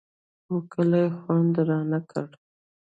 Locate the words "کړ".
2.09-2.27